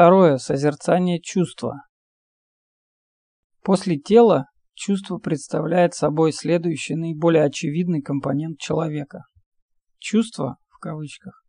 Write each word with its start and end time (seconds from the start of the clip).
Второе. 0.00 0.38
Созерцание 0.38 1.20
чувства. 1.20 1.82
После 3.62 3.98
тела 3.98 4.46
чувство 4.72 5.18
представляет 5.18 5.92
собой 5.92 6.32
следующий 6.32 6.94
наиболее 6.94 7.44
очевидный 7.44 8.00
компонент 8.00 8.58
человека. 8.58 9.24
Чувство, 9.98 10.56
в 10.70 10.78
кавычках, 10.78 11.44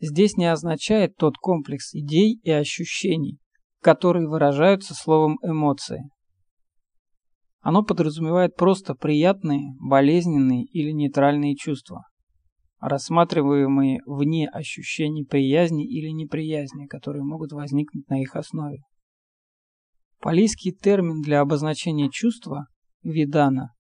здесь 0.00 0.36
не 0.36 0.44
означает 0.44 1.16
тот 1.16 1.38
комплекс 1.38 1.94
идей 1.94 2.38
и 2.42 2.50
ощущений, 2.50 3.38
которые 3.80 4.28
выражаются 4.28 4.92
словом 4.92 5.38
эмоции. 5.42 6.02
Оно 7.62 7.84
подразумевает 7.84 8.54
просто 8.54 8.94
приятные, 8.94 9.76
болезненные 9.80 10.64
или 10.64 10.90
нейтральные 10.90 11.56
чувства, 11.56 12.02
рассматриваемые 12.88 14.00
вне 14.06 14.48
ощущений 14.48 15.24
приязни 15.24 15.86
или 15.86 16.08
неприязни, 16.08 16.86
которые 16.86 17.24
могут 17.24 17.52
возникнуть 17.52 18.08
на 18.08 18.20
их 18.20 18.36
основе. 18.36 18.82
Палийский 20.20 20.72
термин 20.72 21.22
для 21.22 21.40
обозначения 21.40 22.10
чувства– 22.10 22.66
видана– 23.02 23.74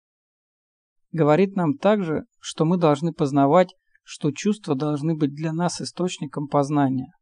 говорит 1.13 1.55
нам 1.55 1.77
также, 1.77 2.25
что 2.39 2.65
мы 2.65 2.77
должны 2.77 3.13
познавать, 3.13 3.73
что 4.03 4.31
чувства 4.31 4.75
должны 4.75 5.15
быть 5.15 5.33
для 5.33 5.53
нас 5.53 5.79
источником 5.79 6.47
познания. 6.47 7.13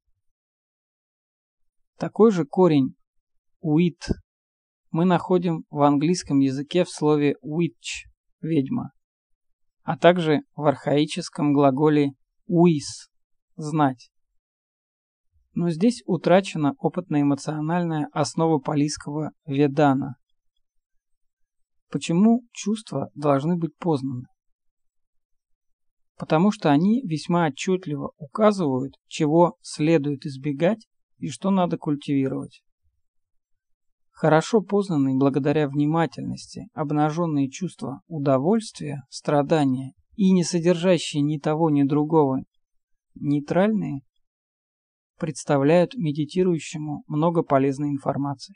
Такой 1.97 2.31
же 2.31 2.45
корень 2.45 2.95
«уит» 3.59 4.07
мы 4.89 5.05
находим 5.05 5.65
в 5.69 5.81
английском 5.83 6.39
языке 6.39 6.83
в 6.83 6.89
слове 6.89 7.35
witch– 7.45 8.09
ведьма, 8.41 8.91
а 9.83 9.97
также 9.97 10.41
в 10.55 10.65
архаическом 10.65 11.53
глаголе 11.53 12.11
уис– 12.47 13.09
знать. 13.55 14.11
Но 15.53 15.69
здесь 15.69 16.01
утрачена 16.05 16.73
опытно-эмоциональная 16.77 18.07
основа 18.13 18.59
палийского 18.59 19.31
ведана. 19.45 20.15
Почему 21.89 22.43
чувства 22.53 23.09
должны 23.15 23.57
быть 23.57 23.75
познаны? 23.77 24.27
Потому 26.17 26.51
что 26.51 26.69
они 26.69 27.01
весьма 27.01 27.47
отчетливо 27.47 28.11
указывают, 28.17 28.93
чего 29.07 29.57
следует 29.61 30.25
избегать 30.25 30.87
и 31.17 31.29
что 31.29 31.49
надо 31.49 31.77
культивировать. 31.77 32.61
Хорошо 34.21 34.61
познанные 34.61 35.17
благодаря 35.17 35.67
внимательности 35.67 36.67
обнаженные 36.75 37.49
чувства 37.49 38.03
удовольствия, 38.05 39.01
страдания 39.09 39.93
и 40.15 40.31
не 40.31 40.43
содержащие 40.43 41.23
ни 41.23 41.39
того, 41.39 41.71
ни 41.71 41.81
другого, 41.81 42.43
нейтральные, 43.15 44.01
представляют 45.17 45.95
медитирующему 45.95 47.03
много 47.07 47.41
полезной 47.41 47.89
информации. 47.89 48.53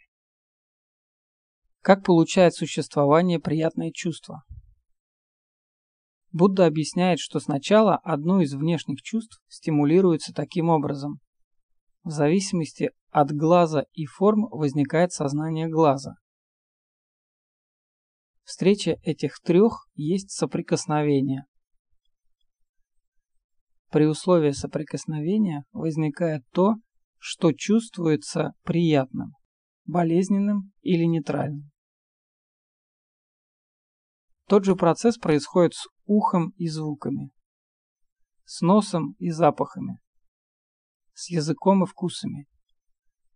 Как 1.82 2.06
получает 2.06 2.54
существование 2.54 3.40
приятное 3.40 3.90
чувство? 3.92 4.44
Будда 6.32 6.68
объясняет, 6.68 7.18
что 7.18 7.40
сначала 7.40 7.96
одно 7.96 8.40
из 8.40 8.54
внешних 8.54 9.02
чувств 9.02 9.42
стимулируется 9.48 10.32
таким 10.32 10.70
образом, 10.70 11.22
в 12.06 12.12
зависимости 12.12 12.92
от 13.10 13.32
глаза 13.32 13.86
и 13.94 14.06
форм 14.06 14.48
возникает 14.52 15.12
сознание 15.12 15.68
глаза. 15.68 16.14
Встреча 18.44 18.98
этих 19.02 19.40
трех 19.40 19.88
есть 19.96 20.30
соприкосновение. 20.30 21.46
При 23.90 24.06
условии 24.06 24.52
соприкосновения 24.52 25.66
возникает 25.72 26.44
то, 26.52 26.76
что 27.18 27.54
чувствуется 27.54 28.54
приятным, 28.64 29.32
болезненным 29.86 30.72
или 30.82 31.06
нейтральным. 31.06 31.72
Тот 34.48 34.64
же 34.64 34.76
процесс 34.76 35.18
происходит 35.18 35.74
с 35.74 35.88
ухом 36.06 36.50
и 36.58 36.68
звуками, 36.68 37.32
с 38.44 38.62
носом 38.62 39.16
и 39.18 39.32
запахами, 39.32 39.98
с 41.16 41.32
языком 41.32 41.84
и 41.84 41.88
вкусами, 41.88 42.46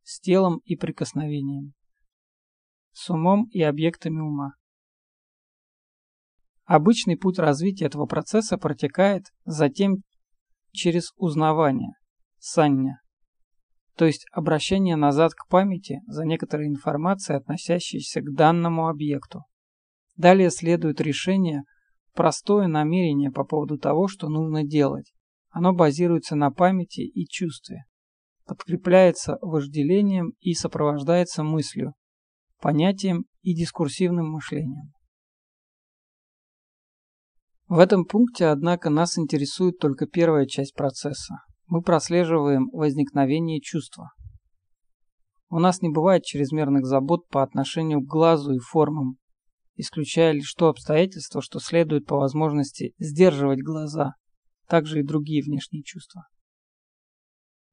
с 0.04 0.20
телом 0.20 0.60
и 0.66 0.76
прикосновением, 0.76 1.74
с 2.92 3.10
умом 3.10 3.46
и 3.52 3.62
объектами 3.64 4.20
ума. 4.20 4.52
Обычный 6.66 7.18
путь 7.18 7.40
развития 7.40 7.86
этого 7.86 8.06
процесса 8.06 8.60
протекает 8.60 9.26
затем 9.46 10.04
через 10.72 11.12
узнавание, 11.16 11.94
сання, 12.38 13.00
то 14.00 14.06
есть 14.06 14.26
обращение 14.32 14.96
назад 14.96 15.34
к 15.34 15.48
памяти 15.50 16.00
за 16.08 16.24
некоторой 16.24 16.68
информацией, 16.68 17.38
относящейся 17.38 18.22
к 18.22 18.34
данному 18.34 18.88
объекту. 18.88 19.44
Далее 20.16 20.52
следует 20.52 21.02
решение, 21.02 21.64
простое 22.14 22.68
намерение 22.68 23.30
по 23.30 23.44
поводу 23.44 23.78
того, 23.78 24.08
что 24.08 24.30
нужно 24.30 24.64
делать, 24.64 25.12
оно 25.50 25.74
базируется 25.74 26.36
на 26.36 26.52
памяти 26.52 27.02
и 27.02 27.26
чувстве, 27.28 27.86
подкрепляется 28.46 29.38
вожделением 29.42 30.34
и 30.40 30.54
сопровождается 30.54 31.44
мыслью, 31.44 31.94
понятием 32.60 33.26
и 33.42 33.56
дискурсивным 33.56 34.32
мышлением. 34.32 34.92
В 37.68 37.78
этом 37.78 38.06
пункте, 38.06 38.48
однако, 38.48 38.90
нас 38.90 39.18
интересует 39.20 39.78
только 39.78 40.08
первая 40.08 40.48
часть 40.48 40.74
процесса. 40.74 41.36
Мы 41.68 41.84
прослеживаем 41.84 42.68
возникновение 42.72 43.62
чувства. 43.62 44.10
У 45.50 45.60
нас 45.60 45.82
не 45.82 45.90
бывает 45.90 46.24
чрезмерных 46.24 46.86
забот 46.86 47.28
по 47.28 47.44
отношению 47.44 48.02
к 48.02 48.08
глазу 48.08 48.54
и 48.54 48.60
формам, 48.60 49.18
исключая 49.76 50.32
лишь 50.32 50.54
то 50.56 50.70
обстоятельство, 50.70 51.42
что 51.42 51.60
следует 51.60 52.08
по 52.08 52.18
возможности 52.18 52.94
сдерживать 52.98 53.62
глаза, 53.62 54.14
также 54.70 55.00
и 55.00 55.04
другие 55.04 55.44
внешние 55.44 55.84
чувства. 55.84 56.28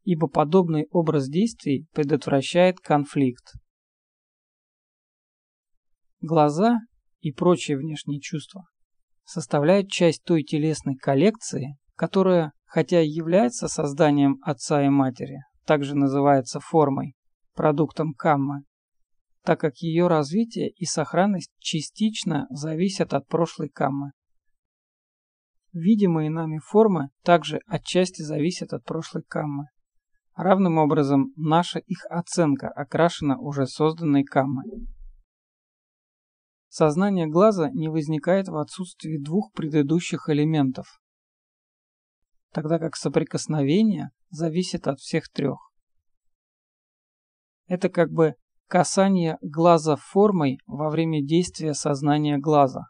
Ибо 0.02 0.28
подобный 0.28 0.86
образ 0.90 1.28
действий 1.28 1.86
предотвращает 1.92 2.80
конфликт. 2.80 3.52
Глаза 6.20 6.78
и 7.20 7.32
прочие 7.32 7.76
внешние 7.76 8.20
чувства 8.20 8.64
составляют 9.24 9.90
часть 9.90 10.24
той 10.24 10.42
телесной 10.42 10.96
коллекции, 10.96 11.76
которая, 11.94 12.52
хотя 12.64 13.02
и 13.02 13.08
является 13.08 13.68
созданием 13.68 14.38
отца 14.42 14.84
и 14.84 14.88
матери, 14.88 15.40
также 15.66 15.94
называется 15.94 16.60
формой, 16.60 17.14
продуктом 17.54 18.14
каммы, 18.14 18.62
так 19.42 19.60
как 19.60 19.76
ее 19.78 20.06
развитие 20.06 20.70
и 20.70 20.84
сохранность 20.84 21.52
частично 21.58 22.46
зависят 22.50 23.12
от 23.12 23.26
прошлой 23.26 23.68
каммы. 23.68 24.12
Видимые 25.76 26.30
нами 26.30 26.58
формы 26.58 27.10
также 27.22 27.60
отчасти 27.66 28.22
зависят 28.22 28.72
от 28.72 28.82
прошлой 28.82 29.24
каммы. 29.24 29.66
Равным 30.34 30.78
образом, 30.78 31.34
наша 31.36 31.80
их 31.80 31.98
оценка 32.08 32.68
окрашена 32.68 33.38
уже 33.38 33.66
созданной 33.66 34.24
каммой. 34.24 34.64
Сознание 36.68 37.26
глаза 37.26 37.68
не 37.72 37.88
возникает 37.88 38.48
в 38.48 38.56
отсутствии 38.56 39.22
двух 39.22 39.52
предыдущих 39.52 40.30
элементов, 40.30 40.98
тогда 42.54 42.78
как 42.78 42.96
соприкосновение 42.96 44.12
зависит 44.30 44.88
от 44.88 44.98
всех 44.98 45.28
трех. 45.28 45.58
Это 47.66 47.90
как 47.90 48.10
бы 48.10 48.36
касание 48.66 49.36
глаза 49.42 49.96
формой 49.96 50.58
во 50.66 50.88
время 50.88 51.22
действия 51.22 51.74
сознания 51.74 52.38
глаза. 52.38 52.86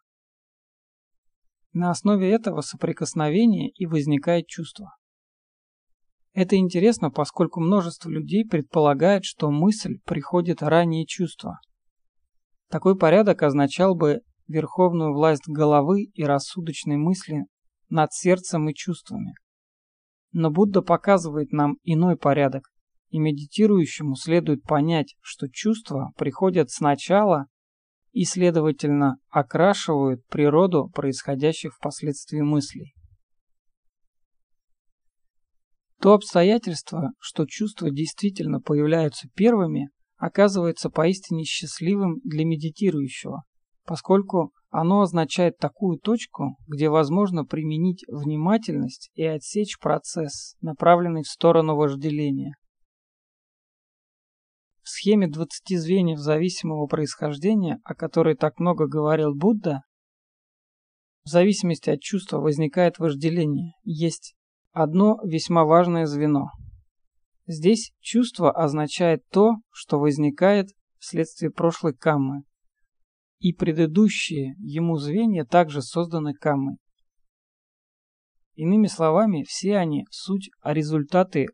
На 1.78 1.90
основе 1.90 2.30
этого 2.30 2.62
соприкосновения 2.62 3.68
и 3.68 3.84
возникает 3.84 4.46
чувство. 4.46 4.96
Это 6.32 6.56
интересно, 6.56 7.10
поскольку 7.10 7.60
множество 7.60 8.08
людей 8.08 8.48
предполагает, 8.48 9.26
что 9.26 9.50
мысль 9.50 9.98
приходит 10.06 10.62
ранее 10.62 11.04
чувства. 11.04 11.60
Такой 12.70 12.96
порядок 12.96 13.42
означал 13.42 13.94
бы 13.94 14.22
верховную 14.48 15.12
власть 15.12 15.46
головы 15.46 16.04
и 16.04 16.24
рассудочной 16.24 16.96
мысли 16.96 17.44
над 17.90 18.10
сердцем 18.10 18.70
и 18.70 18.74
чувствами. 18.74 19.34
Но 20.32 20.50
Будда 20.50 20.80
показывает 20.80 21.52
нам 21.52 21.76
иной 21.82 22.16
порядок, 22.16 22.70
и 23.10 23.18
медитирующему 23.18 24.16
следует 24.16 24.62
понять, 24.62 25.14
что 25.20 25.46
чувства 25.52 26.12
приходят 26.16 26.70
сначала 26.70 27.48
и, 28.16 28.24
следовательно, 28.24 29.18
окрашивают 29.28 30.24
природу 30.28 30.88
происходящих 30.88 31.74
впоследствии 31.74 32.40
мыслей. 32.40 32.94
То 36.00 36.14
обстоятельство, 36.14 37.10
что 37.18 37.44
чувства 37.46 37.90
действительно 37.90 38.62
появляются 38.62 39.28
первыми, 39.34 39.90
оказывается 40.16 40.88
поистине 40.88 41.44
счастливым 41.44 42.20
для 42.24 42.46
медитирующего, 42.46 43.42
поскольку 43.84 44.50
оно 44.70 45.02
означает 45.02 45.58
такую 45.58 45.98
точку, 45.98 46.56
где 46.66 46.88
возможно 46.88 47.44
применить 47.44 48.02
внимательность 48.08 49.10
и 49.12 49.24
отсечь 49.24 49.78
процесс, 49.78 50.56
направленный 50.62 51.22
в 51.22 51.28
сторону 51.28 51.76
вожделения. 51.76 52.54
В 54.86 54.88
схеме 54.88 55.26
20 55.26 55.80
звеньев 55.80 56.20
зависимого 56.20 56.86
происхождения, 56.86 57.80
о 57.82 57.96
которой 57.96 58.36
так 58.36 58.60
много 58.60 58.86
говорил 58.86 59.34
Будда, 59.34 59.82
в 61.24 61.28
зависимости 61.28 61.90
от 61.90 62.00
чувства 62.00 62.38
возникает 62.38 63.00
вожделение. 63.00 63.72
Есть 63.82 64.36
одно 64.70 65.18
весьма 65.24 65.64
важное 65.64 66.06
звено. 66.06 66.50
Здесь 67.48 67.90
чувство 67.98 68.52
означает 68.52 69.26
то, 69.28 69.54
что 69.72 69.98
возникает 69.98 70.68
вследствие 71.00 71.50
прошлой 71.50 71.92
каммы, 71.92 72.44
и 73.40 73.52
предыдущие 73.52 74.54
ему 74.60 74.98
звенья 74.98 75.44
также 75.44 75.82
созданы 75.82 76.32
каммой. 76.32 76.76
Иными 78.54 78.86
словами, 78.86 79.42
все 79.42 79.78
они 79.78 80.06
суть, 80.12 80.48
а 80.60 80.72
результаты 80.72 81.48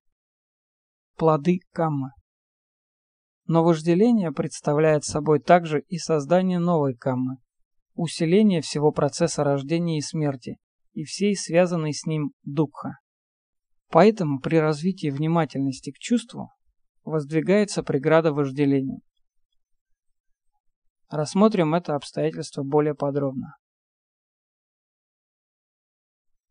–плоды 1.17 1.61
каммы. 1.73 2.11
Но 3.47 3.65
вожделение 3.65 4.33
представляет 4.33 5.05
собой 5.05 5.41
также 5.41 5.81
и 5.89 5.99
создание 5.99 6.59
новой 6.59 6.94
каммы, 6.94 7.39
усиление 7.94 8.61
всего 8.61 8.93
процесса 8.93 9.44
рождения 9.44 9.99
и 9.99 10.03
смерти 10.03 10.59
и 10.93 11.05
всей 11.05 11.37
связанной 11.37 11.93
с 11.93 12.06
ним 12.06 12.33
дукха. 12.44 12.99
Поэтому 13.89 14.41
при 14.41 14.56
развитии 14.56 15.11
внимательности 15.11 15.91
к 15.91 15.99
чувству 15.99 16.50
воздвигается 17.05 17.83
преграда 17.83 18.33
вожделению. 18.33 19.00
Рассмотрим 21.11 21.75
это 21.75 21.94
обстоятельство 21.94 22.62
более 22.62 22.94
подробно. 22.94 23.56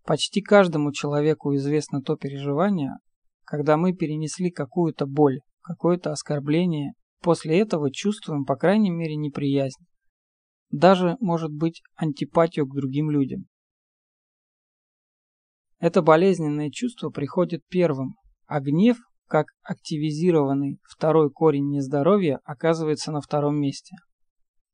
Почти 0.03 0.41
каждому 0.41 0.91
человеку 0.91 1.55
известно 1.55 2.01
то 2.01 2.15
переживание, 2.15 2.97
когда 3.43 3.77
мы 3.77 3.93
перенесли 3.93 4.51
какую-то 4.51 5.05
боль, 5.05 5.39
какое-то 5.61 6.11
оскорбление, 6.11 6.93
после 7.21 7.59
этого 7.59 7.91
чувствуем, 7.91 8.45
по 8.45 8.55
крайней 8.55 8.89
мере, 8.89 9.15
неприязнь. 9.15 9.85
Даже, 10.69 11.17
может 11.19 11.51
быть, 11.51 11.81
антипатию 11.95 12.65
к 12.65 12.73
другим 12.75 13.11
людям. 13.11 13.45
Это 15.79 16.01
болезненное 16.01 16.69
чувство 16.69 17.09
приходит 17.09 17.63
первым, 17.67 18.15
а 18.45 18.59
гнев, 18.59 18.97
как 19.27 19.47
активизированный 19.63 20.79
второй 20.83 21.31
корень 21.31 21.69
нездоровья, 21.69 22.39
оказывается 22.43 23.11
на 23.11 23.21
втором 23.21 23.59
месте. 23.59 23.95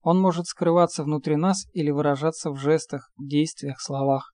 Он 0.01 0.19
может 0.19 0.45
скрываться 0.47 1.03
внутри 1.03 1.35
нас 1.35 1.65
или 1.73 1.91
выражаться 1.91 2.51
в 2.51 2.57
жестах, 2.57 3.09
действиях, 3.17 3.79
словах. 3.79 4.33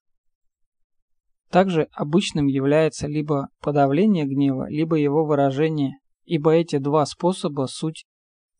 Также 1.50 1.88
обычным 1.92 2.46
является 2.46 3.06
либо 3.06 3.48
подавление 3.60 4.24
гнева, 4.24 4.68
либо 4.68 4.96
его 4.96 5.24
выражение, 5.24 5.98
ибо 6.24 6.52
эти 6.52 6.78
два 6.78 7.06
способа– 7.06 7.66
суть 7.68 8.06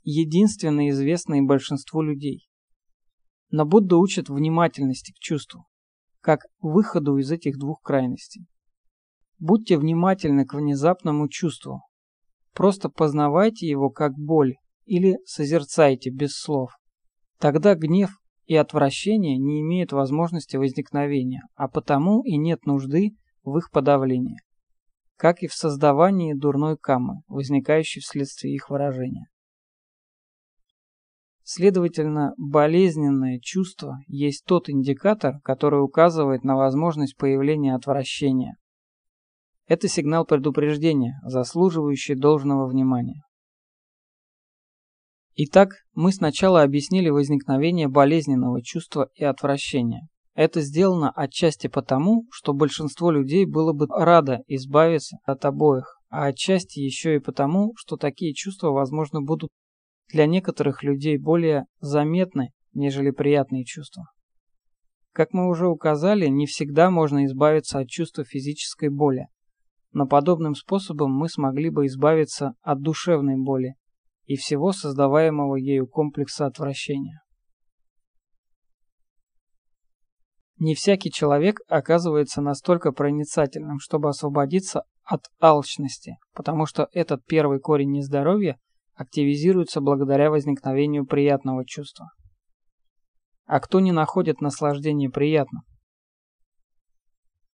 единственно 0.02 0.88
известные 0.90 1.42
большинству 1.42 2.02
людей. 2.02 2.46
Но 3.50 3.64
Будда 3.64 3.96
учит 3.96 4.28
внимательности 4.28 5.12
к 5.12 5.18
чувству, 5.18 5.66
как 6.20 6.40
выходу 6.60 7.16
из 7.16 7.30
этих 7.30 7.58
двух 7.58 7.80
крайностей. 7.80 8.46
Будьте 9.38 9.78
внимательны 9.78 10.44
к 10.44 10.54
внезапному 10.54 11.28
чувству. 11.28 11.82
Просто 12.52 12.88
познавайте 12.88 13.66
его 13.66 13.90
как 13.90 14.12
боль 14.16 14.54
или 14.84 15.16
созерцайте 15.24 16.10
без 16.10 16.36
слов. 16.36 16.70
Тогда 17.38 17.74
гнев 17.74 18.10
и 18.46 18.56
отвращение 18.56 19.38
не 19.38 19.60
имеют 19.60 19.92
возможности 19.92 20.56
возникновения, 20.56 21.42
а 21.54 21.68
потому 21.68 22.22
и 22.22 22.36
нет 22.36 22.66
нужды 22.66 23.16
в 23.42 23.56
их 23.58 23.70
подавлении, 23.70 24.38
как 25.16 25.42
и 25.42 25.46
в 25.46 25.54
создавании 25.54 26.34
дурной 26.34 26.76
камы, 26.76 27.22
возникающей 27.28 28.00
вследствие 28.00 28.54
их 28.54 28.70
выражения. 28.70 29.28
Следовательно, 31.42 32.32
болезненное 32.38 33.38
чувство 33.38 33.98
есть 34.06 34.44
тот 34.46 34.70
индикатор, 34.70 35.40
который 35.42 35.82
указывает 35.82 36.42
на 36.42 36.56
возможность 36.56 37.16
появления 37.16 37.74
отвращения. 37.74 38.56
Это 39.66 39.86
сигнал 39.88 40.24
предупреждения, 40.24 41.20
заслуживающий 41.22 42.14
должного 42.14 42.66
внимания. 42.66 43.22
Итак, 45.36 45.70
мы 45.94 46.12
сначала 46.12 46.62
объяснили 46.62 47.10
возникновение 47.10 47.88
болезненного 47.88 48.62
чувства 48.62 49.10
и 49.14 49.24
отвращения. 49.24 50.08
Это 50.34 50.60
сделано 50.62 51.12
отчасти 51.12 51.68
потому, 51.68 52.26
что 52.30 52.52
большинство 52.52 53.10
людей 53.12 53.46
было 53.46 53.72
бы 53.72 53.86
радо 53.88 54.40
избавиться 54.48 55.18
от 55.24 55.44
обоих, 55.44 56.00
а 56.10 56.26
отчасти 56.26 56.80
еще 56.80 57.16
и 57.16 57.20
потому, 57.20 57.72
что 57.76 57.96
такие 57.96 58.34
чувства, 58.34 58.70
возможно, 58.70 59.22
будут 59.22 59.50
для 60.08 60.26
некоторых 60.26 60.82
людей 60.82 61.18
более 61.18 61.66
заметны, 61.80 62.50
нежели 62.72 63.10
приятные 63.10 63.64
чувства. 63.64 64.04
Как 65.12 65.32
мы 65.32 65.48
уже 65.48 65.68
указали, 65.68 66.26
не 66.26 66.46
всегда 66.46 66.90
можно 66.90 67.24
избавиться 67.26 67.78
от 67.78 67.88
чувства 67.88 68.24
физической 68.24 68.88
боли, 68.88 69.28
но 69.92 70.08
подобным 70.08 70.56
способом 70.56 71.12
мы 71.12 71.28
смогли 71.28 71.70
бы 71.70 71.86
избавиться 71.86 72.54
от 72.62 72.80
душевной 72.80 73.36
боли, 73.36 73.74
и 74.26 74.34
всего 74.36 74.72
создаваемого 74.72 75.54
ею 75.54 75.86
комплекса 75.86 76.46
отвращения. 76.46 77.20
Не 80.64 80.74
всякий 80.74 81.10
человек 81.10 81.60
оказывается 81.68 82.40
настолько 82.40 82.90
проницательным, 82.90 83.78
чтобы 83.80 84.08
освободиться 84.08 84.84
от 85.02 85.26
алчности, 85.38 86.16
потому 86.32 86.64
что 86.64 86.88
этот 86.92 87.22
первый 87.26 87.60
корень 87.60 87.90
нездоровья 87.90 88.56
активизируется 88.94 89.82
благодаря 89.82 90.30
возникновению 90.30 91.04
приятного 91.04 91.66
чувства. 91.66 92.12
А 93.44 93.60
кто 93.60 93.78
не 93.78 93.92
находит 93.92 94.40
наслаждение 94.40 95.10
приятным? 95.10 95.64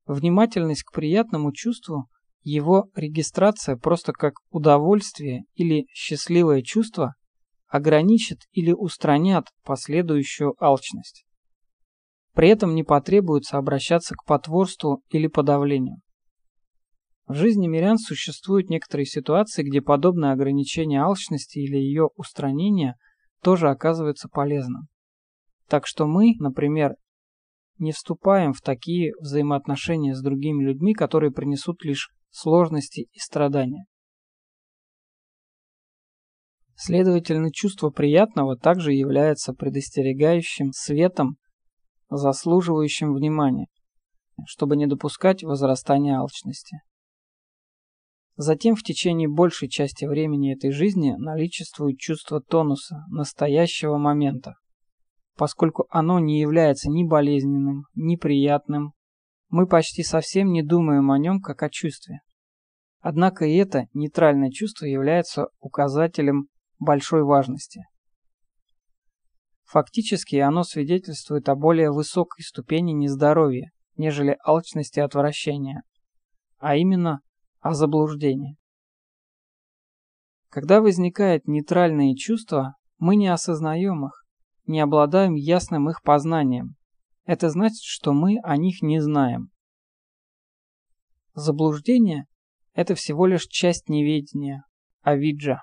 Внимательность 0.05 0.83
к 0.83 0.91
приятному 0.91 1.51
чувству 1.51 2.09
его 2.43 2.91
регистрация 2.93 3.75
просто 3.75 4.13
как 4.13 4.33
удовольствие 4.51 5.45
или 5.55 5.87
счастливое 5.95 6.61
чувство 6.61 7.15
ограничит 7.69 8.41
или 8.51 8.71
устранят 8.71 9.47
последующую 9.63 10.53
алчность. 10.63 11.25
При 12.33 12.49
этом 12.49 12.75
не 12.75 12.83
потребуется 12.83 13.57
обращаться 13.57 14.15
к 14.15 14.25
потворству 14.25 15.01
или 15.09 15.27
подавлению. 15.27 15.97
В 17.27 17.35
жизни 17.35 17.67
мирян 17.67 17.97
существуют 17.97 18.69
некоторые 18.69 19.05
ситуации, 19.05 19.63
где 19.63 19.81
подобное 19.81 20.31
ограничение 20.31 21.01
алчности 21.01 21.59
или 21.59 21.77
ее 21.77 22.09
устранение 22.15 22.95
тоже 23.43 23.69
оказывается 23.69 24.27
полезным. 24.29 24.87
Так 25.67 25.85
что 25.85 26.07
мы, 26.07 26.33
например, 26.39 26.95
не 27.77 27.91
вступаем 27.91 28.53
в 28.53 28.61
такие 28.61 29.13
взаимоотношения 29.19 30.15
с 30.15 30.21
другими 30.21 30.63
людьми, 30.63 30.93
которые 30.93 31.31
принесут 31.31 31.83
лишь 31.83 32.09
сложности 32.29 33.07
и 33.11 33.19
страдания. 33.19 33.85
Следовательно, 36.75 37.51
чувство 37.51 37.89
приятного 37.89 38.57
также 38.57 38.93
является 38.93 39.53
предостерегающим 39.53 40.71
светом, 40.71 41.37
заслуживающим 42.09 43.13
внимания, 43.13 43.67
чтобы 44.45 44.75
не 44.75 44.87
допускать 44.87 45.43
возрастания 45.43 46.19
алчности. 46.19 46.81
Затем 48.35 48.75
в 48.75 48.83
течение 48.83 49.27
большей 49.27 49.67
части 49.67 50.05
времени 50.05 50.53
этой 50.53 50.71
жизни 50.71 51.13
наличествует 51.17 51.97
чувство 51.97 52.39
тонуса, 52.39 53.03
настоящего 53.09 53.97
момента. 53.97 54.55
Поскольку 55.35 55.87
оно 55.89 56.19
не 56.19 56.39
является 56.39 56.89
ни 56.89 57.03
болезненным, 57.03 57.83
ни 57.95 58.15
приятным, 58.15 58.93
мы 59.49 59.67
почти 59.67 60.03
совсем 60.03 60.51
не 60.51 60.63
думаем 60.63 61.11
о 61.11 61.19
нем 61.19 61.41
как 61.41 61.63
о 61.63 61.69
чувстве. 61.69 62.19
Однако 63.01 63.45
и 63.45 63.55
это 63.55 63.87
нейтральное 63.93 64.51
чувство 64.51 64.85
является 64.85 65.47
указателем 65.59 66.47
большой 66.79 67.23
важности. 67.23 67.83
Фактически 69.69 70.37
оно 70.37 70.63
свидетельствует 70.63 71.47
о 71.47 71.53
более 71.55 71.91
высокой 71.91 72.41
ступени 72.41 72.91
нездоровья, 72.91 73.69
нежели 73.97 74.35
алчности 74.43 74.97
и 74.97 75.03
отвращения, 75.03 75.83
а 76.57 76.75
именно 76.75 77.21
о 77.59 77.75
заблуждении. 77.75 78.57
Когда 80.49 80.81
возникает 80.81 81.47
нейтральные 81.47 82.15
чувства, 82.15 82.77
мы 82.97 83.15
не 83.15 83.27
осознаем 83.27 84.07
их, 84.07 84.25
не 84.65 84.79
обладаем 84.79 85.35
ясным 85.35 85.87
их 85.87 86.01
познанием, 86.01 86.75
это 87.25 87.51
значит, 87.51 87.83
что 87.83 88.11
мы 88.11 88.39
о 88.43 88.57
них 88.57 88.81
не 88.81 88.99
знаем. 88.99 89.51
Заблуждение– 91.35 92.25
это 92.73 92.95
всего 92.95 93.27
лишь 93.27 93.45
часть 93.45 93.87
неведения, 93.87 94.63
авиджа, 95.05 95.61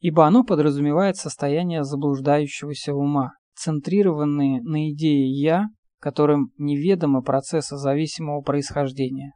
ибо 0.00 0.26
оно 0.26 0.44
подразумевает 0.44 1.16
состояние 1.16 1.84
заблуждающегося 1.84 2.94
ума, 2.94 3.32
центрированные 3.54 4.62
на 4.62 4.90
идее 4.90 5.30
«я», 5.30 5.66
которым 5.98 6.52
неведомы 6.58 7.22
процессы 7.22 7.76
зависимого 7.76 8.40
происхождения. 8.40 9.32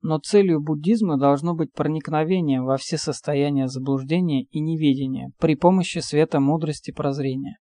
Но 0.00 0.18
целью 0.18 0.60
буддизма 0.60 1.18
должно 1.18 1.54
быть 1.54 1.72
проникновение 1.72 2.60
во 2.60 2.76
все 2.76 2.98
состояния 2.98 3.68
заблуждения 3.68 4.44
и 4.44 4.60
неведения 4.60 5.32
при 5.38 5.56
помощи 5.56 5.98
света 5.98 6.40
мудрости 6.40 6.92
прозрения. 6.92 7.58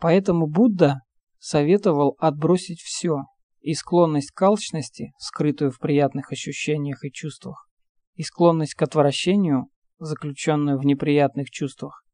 Поэтому 0.00 0.46
Будда 0.46 1.02
советовал 1.38 2.16
отбросить 2.18 2.80
все, 2.80 3.24
и 3.60 3.74
склонность 3.74 4.32
к 4.32 4.42
алчности, 4.42 5.12
скрытую 5.18 5.70
в 5.70 5.78
приятных 5.78 6.32
ощущениях 6.32 7.04
и 7.04 7.12
чувствах, 7.12 7.68
и 8.14 8.22
склонность 8.22 8.74
к 8.74 8.82
отвращению, 8.82 9.68
заключенную 9.98 10.78
в 10.78 10.84
неприятных 10.84 11.50
чувствах, 11.50 12.04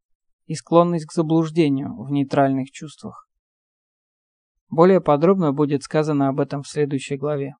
и 0.46 0.54
склонность 0.54 1.06
к 1.06 1.12
заблуждению 1.12 2.02
в 2.02 2.10
нейтральных 2.10 2.70
чувствах. 2.70 3.28
Более 4.68 5.00
подробно 5.00 5.52
будет 5.52 5.82
сказано 5.82 6.28
об 6.28 6.40
этом 6.40 6.62
в 6.62 6.68
следующей 6.68 7.16
главе. 7.16 7.54